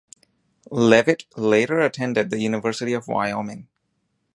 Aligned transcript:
Levitt 0.71 1.27
later 1.37 1.79
attended 1.79 2.31
the 2.31 2.39
University 2.39 2.91
of 2.93 3.07
Wyoming. 3.07 3.67